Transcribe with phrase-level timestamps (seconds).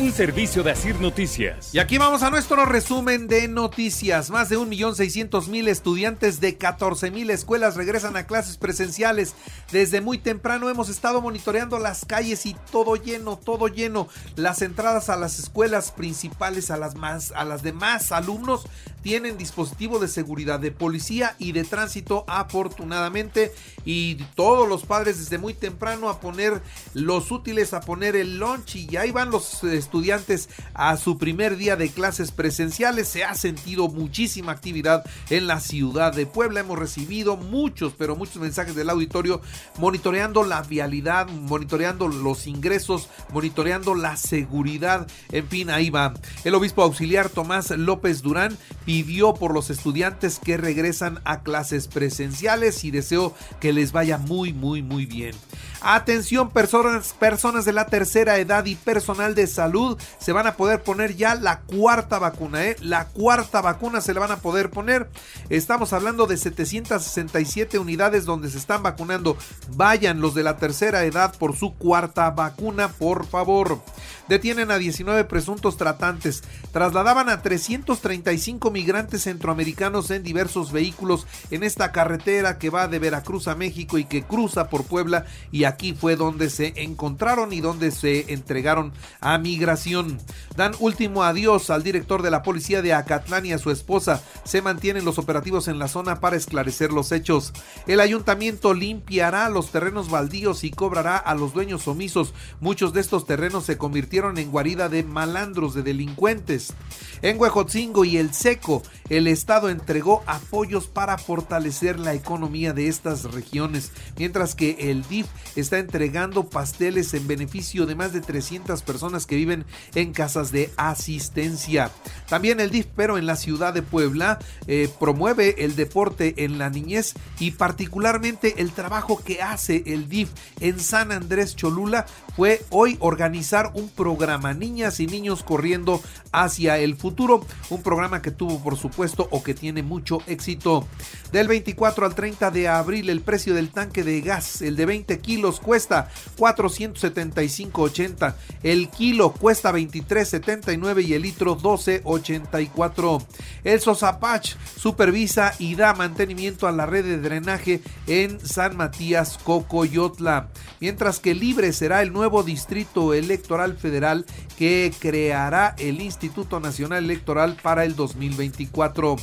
[0.00, 1.74] Un servicio de Asir Noticias.
[1.74, 4.30] Y aquí vamos a nuestro resumen de noticias.
[4.30, 9.34] Más de 1.600.000 estudiantes de 14.000 escuelas regresan a clases presenciales.
[9.70, 14.08] Desde muy temprano hemos estado monitoreando las calles y todo lleno, todo lleno.
[14.36, 18.66] Las entradas a las escuelas principales, a las, más, a las demás alumnos,
[19.02, 23.52] tienen dispositivo de seguridad de policía y de tránsito afortunadamente.
[23.84, 26.62] Y todos los padres desde muy temprano a poner
[26.94, 31.74] los útiles, a poner el lunch y ahí van los estudiantes a su primer día
[31.74, 33.08] de clases presenciales.
[33.08, 36.60] Se ha sentido muchísima actividad en la ciudad de Puebla.
[36.60, 39.40] Hemos recibido muchos, pero muchos mensajes del auditorio
[39.78, 45.08] monitoreando la vialidad, monitoreando los ingresos, monitoreando la seguridad.
[45.32, 46.14] En fin, ahí va.
[46.44, 52.84] El obispo auxiliar Tomás López Durán pidió por los estudiantes que regresan a clases presenciales
[52.84, 55.34] y deseo que les vaya muy, muy, muy bien.
[55.82, 59.69] Atención, personas, personas de la tercera edad y personal de salud
[60.18, 62.76] se van a poder poner ya la cuarta vacuna, ¿eh?
[62.80, 65.08] La cuarta vacuna se le van a poder poner.
[65.48, 69.36] Estamos hablando de 767 unidades donde se están vacunando.
[69.76, 73.80] Vayan los de la tercera edad por su cuarta vacuna, por favor.
[74.28, 76.42] Detienen a 19 presuntos tratantes.
[76.72, 83.48] Trasladaban a 335 migrantes centroamericanos en diversos vehículos en esta carretera que va de Veracruz
[83.48, 87.90] a México y que cruza por Puebla y aquí fue donde se encontraron y donde
[87.90, 90.18] se entregaron a migración.
[90.56, 94.22] Dan último adiós al director de la policía de Acatlán y a su esposa.
[94.44, 97.52] Se mantienen los operativos en la zona para esclarecer los hechos.
[97.86, 102.32] El ayuntamiento limpiará los terrenos baldíos y cobrará a los dueños omisos.
[102.60, 106.72] Muchos de estos terrenos se convirtieron en guarida de malandros, de delincuentes.
[107.20, 113.24] En Huejotzingo y El Seco, el Estado entregó apoyos para fortalecer la economía de estas
[113.24, 119.26] regiones, mientras que el DIF está entregando pasteles en beneficio de más de 300 personas
[119.26, 119.49] que viven
[119.94, 121.90] en casas de asistencia.
[122.28, 126.70] También el DIF, pero en la ciudad de Puebla, eh, promueve el deporte en la
[126.70, 130.30] niñez y particularmente el trabajo que hace el DIF
[130.60, 136.00] en San Andrés Cholula fue hoy organizar un programa Niñas y Niños Corriendo
[136.32, 140.86] hacia el futuro, un programa que tuvo por supuesto o que tiene mucho éxito.
[141.32, 145.18] Del 24 al 30 de abril el precio del tanque de gas, el de 20
[145.18, 146.08] kilos cuesta
[146.38, 153.24] 475.80, el kilo cuesta 23.79 y el litro 12.84.
[153.64, 160.48] El Sosapach supervisa y da mantenimiento a la red de drenaje en San Matías Cocoyotla,
[160.78, 164.26] mientras que libre será el nuevo distrito electoral federal
[164.58, 169.16] que creará el Instituto Nacional Electoral para el 2024.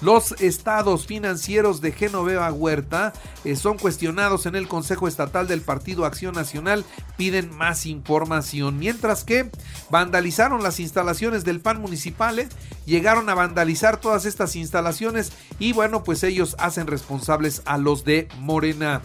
[0.00, 3.12] Los estados financieros de Genoveva Huerta
[3.44, 6.84] eh, son cuestionados en el Consejo Estatal del Partido Acción Nacional,
[7.16, 9.50] piden más información, mientras que
[9.90, 12.48] vandalizaron las instalaciones del PAN municipal,
[12.86, 18.28] llegaron a vandalizar todas estas instalaciones y bueno, pues ellos hacen responsables a los de
[18.38, 19.02] Morena.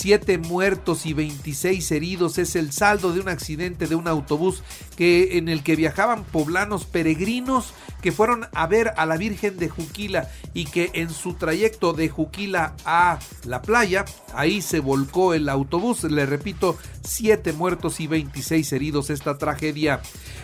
[0.00, 4.62] Siete muertos y 26 heridos es el saldo de un accidente de un autobús
[4.96, 9.68] que, en el que viajaban poblanos peregrinos que fueron a ver a la Virgen de
[9.68, 14.04] Juquila y que en su trayecto de Juquila a la playa,
[14.34, 16.04] ahí se volcó el autobús.
[16.04, 20.00] Le repito, siete muertos y 26 heridos esta tragedia.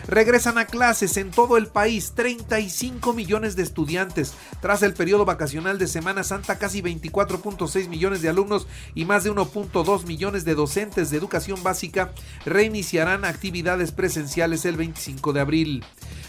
[0.07, 4.33] Regresan a clases en todo el país 35 millones de estudiantes.
[4.61, 9.29] Tras el periodo vacacional de Semana Santa, casi 24.6 millones de alumnos y más de
[9.53, 12.11] 1.2 millones de docentes de educación básica
[12.45, 15.83] reiniciarán actividades presenciales el 25 de abril.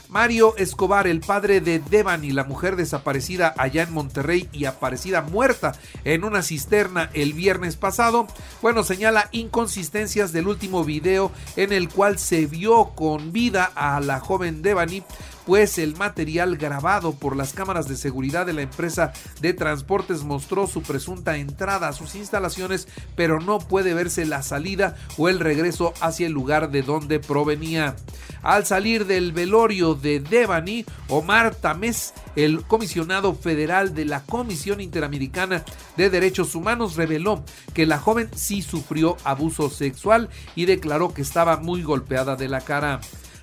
[0.08, 5.72] Mario Escobar, el padre de Devani, la mujer desaparecida allá en Monterrey y aparecida muerta
[6.04, 8.26] en una cisterna el viernes pasado,
[8.62, 14.20] bueno, señala inconsistencias del último video en el cual se vio con vida a la
[14.20, 15.02] joven Devani
[15.46, 20.66] pues el material grabado por las cámaras de seguridad de la empresa de transportes mostró
[20.66, 25.94] su presunta entrada a sus instalaciones, pero no puede verse la salida o el regreso
[26.00, 27.94] hacia el lugar de donde provenía.
[28.42, 35.64] Al salir del velorio de Devani, Omar Tamés, el comisionado federal de la Comisión Interamericana
[35.96, 41.56] de Derechos Humanos, reveló que la joven sí sufrió abuso sexual y declaró que estaba
[41.56, 43.00] muy golpeada de la cara.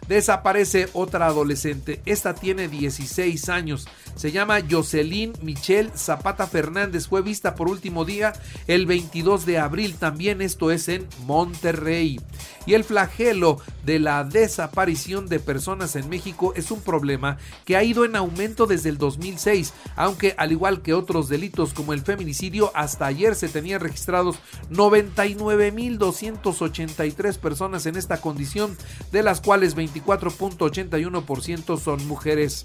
[0.07, 2.01] Desaparece otra adolescente.
[2.05, 3.87] Esta tiene 16 años.
[4.15, 7.07] Se llama Jocelyn Michelle Zapata Fernández.
[7.07, 8.33] Fue vista por último día
[8.67, 9.95] el 22 de abril.
[9.95, 12.19] También esto es en Monterrey.
[12.65, 17.83] Y el flagelo de la desaparición de personas en México es un problema que ha
[17.83, 22.71] ido en aumento desde el 2006, aunque al igual que otros delitos como el feminicidio,
[22.75, 24.37] hasta ayer se tenían registrados
[24.71, 28.75] 99.283 personas en esta condición,
[29.11, 32.63] de las cuales 24.81% son mujeres.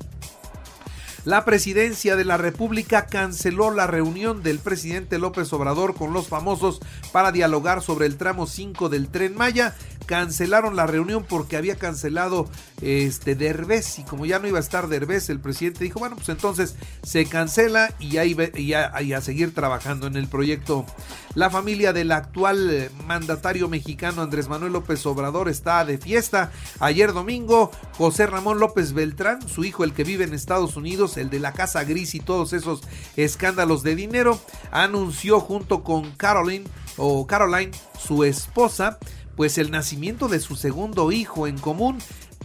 [1.28, 6.80] La presidencia de la República canceló la reunión del presidente López Obrador con los famosos
[7.12, 9.74] para dialogar sobre el tramo 5 del tren Maya
[10.08, 12.48] cancelaron la reunión porque había cancelado
[12.80, 16.30] este Derbez y como ya no iba a estar Derbez, el presidente dijo, bueno, pues
[16.30, 20.86] entonces se cancela y ahí y a, a, seguir trabajando en el proyecto.
[21.34, 26.52] La familia del actual eh, mandatario mexicano Andrés Manuel López Obrador está de fiesta.
[26.80, 31.30] Ayer domingo, José Ramón López Beltrán, su hijo el que vive en Estados Unidos, el
[31.30, 32.82] de la Casa Gris y todos esos
[33.16, 36.66] escándalos de dinero, anunció junto con Caroline
[36.96, 38.98] o Caroline, su esposa,
[39.36, 41.98] pues el nacimiento de su segundo hijo en común,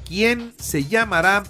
[0.07, 1.43] quien se llamará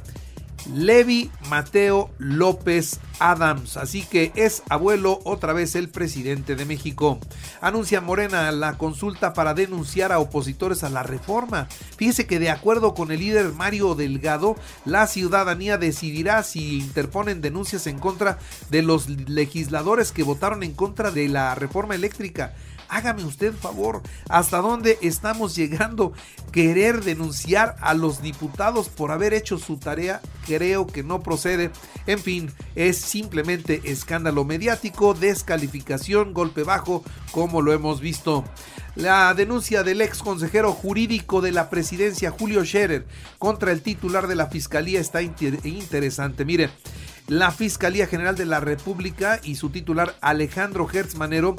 [0.68, 3.77] Levi Mateo López Adams.
[3.77, 7.19] Así que es abuelo otra vez el presidente de México.
[7.62, 11.68] Anuncia Morena la consulta para denunciar a opositores a la reforma.
[11.98, 14.56] Fíjese que de acuerdo con el líder Mario Delgado,
[14.86, 18.39] la ciudadanía decidirá si interponen denuncias en contra
[18.69, 22.54] de los legisladores que votaron en contra de la reforma eléctrica.
[22.94, 26.13] Hágame usted favor, ¿hasta dónde estamos llegando?
[26.51, 31.72] Querer denunciar a los diputados por haber hecho su tarea, creo que no procede.
[32.06, 38.44] En fin, es simplemente escándalo mediático, descalificación, golpe bajo, como lo hemos visto.
[38.94, 43.07] La denuncia del ex consejero jurídico de la presidencia, Julio Scherer,
[43.39, 46.46] contra el titular de la fiscalía está interesante.
[46.46, 46.69] Mire,
[47.28, 51.56] la Fiscalía General de la República y su titular Alejandro Hertz Manero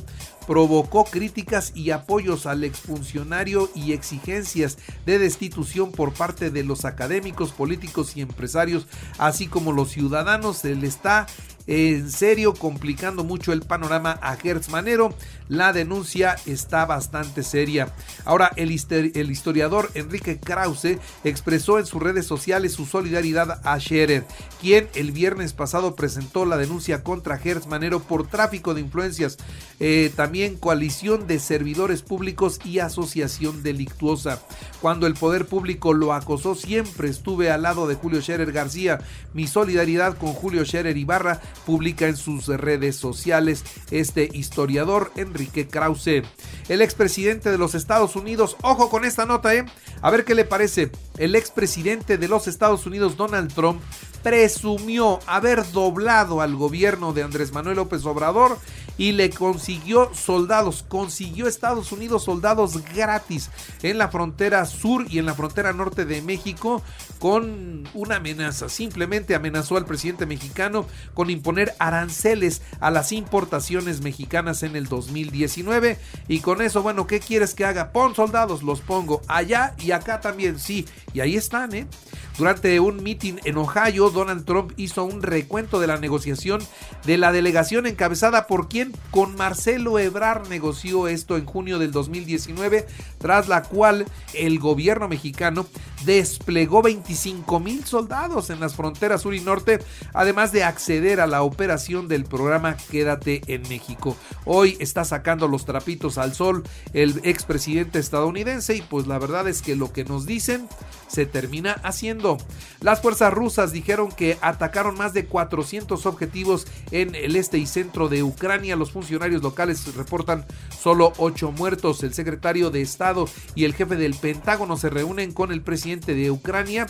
[0.46, 4.76] provocó críticas y apoyos al exfuncionario y exigencias
[5.06, 8.86] de destitución por parte de los académicos, políticos y empresarios,
[9.18, 10.58] así como los ciudadanos.
[10.58, 11.26] Se le está
[11.66, 15.14] en serio complicando mucho el panorama a Hertz Manero.
[15.48, 17.92] La denuncia está bastante seria.
[18.24, 24.26] Ahora, el, historiador Enrique Krause expresó en sus redes sociales su solidaridad a Scherer,
[24.60, 29.36] quien el viernes pasado presentó la denuncia contra Hertz Manero por tráfico de influencias,
[29.80, 34.40] eh, también coalición de servidores públicos y asociación delictuosa.
[34.80, 39.00] Cuando el poder público lo acosó, siempre estuve al lado de Julio Scherer García.
[39.34, 46.22] Mi solidaridad con Julio Scherer Ibarra publica en sus redes sociales este historiador Enrique Krause.
[46.68, 49.64] El expresidente de los Estados Unidos, ojo con esta nota, ¿eh?
[50.02, 50.90] A ver qué le parece.
[51.18, 53.80] El expresidente de los Estados Unidos, Donald Trump,
[54.24, 58.58] presumió haber doblado al gobierno de Andrés Manuel López Obrador
[58.96, 63.50] y le consiguió soldados, consiguió Estados Unidos soldados gratis
[63.82, 66.82] en la frontera sur y en la frontera norte de México
[67.18, 68.70] con una amenaza.
[68.70, 75.98] Simplemente amenazó al presidente mexicano con imponer aranceles a las importaciones mexicanas en el 2019
[76.28, 77.92] y con eso, bueno, ¿qué quieres que haga?
[77.92, 81.86] Pon soldados, los pongo allá y acá también, sí, y ahí están, ¿eh?
[82.36, 86.60] Durante un meeting en Ohio, Donald Trump hizo un recuento de la negociación
[87.04, 92.86] de la delegación encabezada por quien con Marcelo Ebrar negoció esto en junio del 2019,
[93.18, 95.66] tras la cual el gobierno mexicano
[96.04, 99.78] desplegó 25 mil soldados en las fronteras sur y norte,
[100.12, 104.16] además de acceder a la operación del programa Quédate en México.
[104.44, 109.62] Hoy está sacando los trapitos al sol el expresidente estadounidense y pues la verdad es
[109.62, 110.68] que lo que nos dicen
[111.08, 112.38] se termina haciendo.
[112.80, 118.08] Las fuerzas rusas dijeron que atacaron más de 400 objetivos en el este y centro
[118.08, 118.76] de Ucrania.
[118.76, 120.44] Los funcionarios locales reportan
[120.76, 122.02] solo 8 muertos.
[122.02, 126.30] El secretario de Estado y el jefe del Pentágono se reúnen con el presidente de
[126.30, 126.86] Ucrania.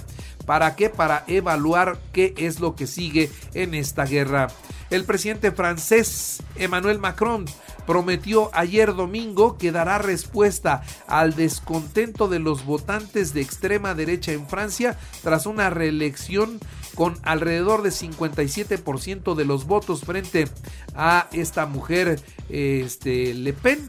[0.47, 0.91] ¿Para qué?
[0.91, 4.49] Para evaluar qué es lo que sigue en esta guerra.
[4.91, 7.47] El presidente francés Emmanuel Macron
[7.87, 14.47] prometió ayer domingo que dará respuesta al descontento de los votantes de extrema derecha en
[14.47, 16.61] Francia tras una reelección
[16.95, 20.49] con alrededor de 57% de los votos frente
[20.95, 23.87] a esta mujer este, Le Pen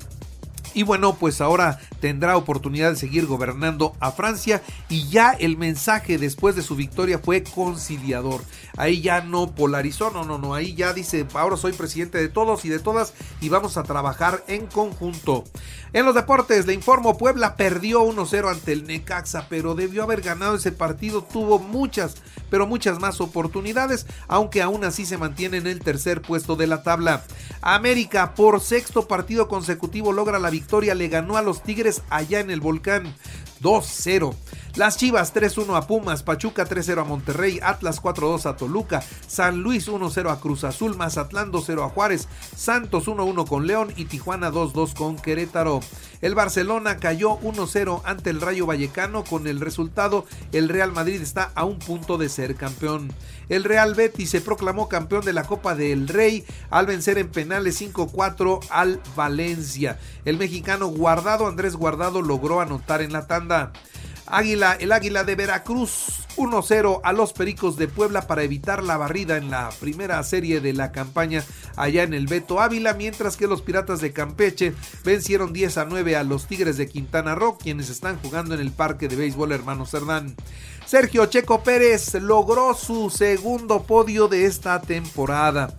[0.75, 6.17] y bueno, pues ahora tendrá oportunidad de seguir gobernando a Francia y ya el mensaje
[6.17, 8.41] después de su victoria fue conciliador.
[8.77, 12.65] Ahí ya no polarizó, no, no, no, ahí ya dice, ahora soy presidente de todos
[12.65, 15.45] y de todas y vamos a trabajar en conjunto.
[15.93, 20.55] En los deportes, le informo, Puebla perdió 1-0 ante el Necaxa, pero debió haber ganado
[20.55, 22.15] ese partido, tuvo muchas,
[22.49, 26.83] pero muchas más oportunidades, aunque aún así se mantiene en el tercer puesto de la
[26.83, 27.23] tabla.
[27.61, 30.64] América por sexto partido consecutivo logra la victoria,
[30.95, 33.15] le ganó a los Tigres allá en el volcán
[33.61, 34.33] 2-0.
[34.75, 39.87] Las Chivas 3-1 a Pumas, Pachuca 3-0 a Monterrey, Atlas 4-2 a Toluca, San Luis
[39.87, 42.27] 1-0 a Cruz Azul, Mazatlán 2-0 a Juárez,
[42.57, 45.79] Santos 1-1 con León y Tijuana 2-2 con Querétaro.
[46.21, 51.51] El Barcelona cayó 1-0 ante el Rayo Vallecano con el resultado el Real Madrid está
[51.55, 53.13] a un punto de ser campeón.
[53.49, 57.81] El Real Betis se proclamó campeón de la Copa del Rey al vencer en penales
[57.81, 59.99] 5-4 al Valencia.
[60.25, 63.71] El mexicano Guardado Andrés Guardado logró anotar en la tanda.
[64.27, 69.37] Águila, el Águila de Veracruz 1-0 a los Pericos de Puebla para evitar la barrida
[69.37, 71.43] en la primera serie de la campaña
[71.75, 76.15] allá en el Beto Ávila, mientras que los Piratas de Campeche vencieron 10 a 9
[76.15, 79.85] a los Tigres de Quintana Roo, quienes están jugando en el Parque de Béisbol Hermano
[79.85, 80.35] Cerdán.
[80.85, 85.73] Sergio Checo Pérez logró su segundo podio de esta temporada.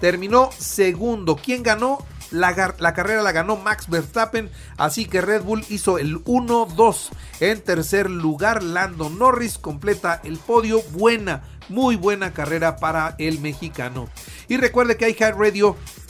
[0.00, 1.36] Terminó segundo.
[1.36, 1.98] ¿Quién ganó?
[2.30, 7.10] La, carrera la ganó Max Verstappen, así que Red Bull hizo el 1-2.
[7.40, 10.82] En tercer lugar, Lando Norris completa el podio.
[10.92, 14.08] Buena, muy buena carrera para el mexicano.
[14.48, 15.76] Y recuerde que hay Radio